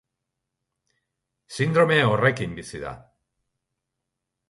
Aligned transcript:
Sindrome 1.59 1.99
horrekin 2.15 2.59
bizi 2.63 2.85
da. 2.89 2.97